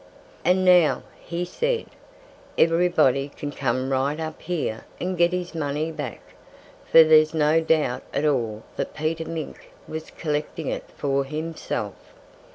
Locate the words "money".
5.53-5.91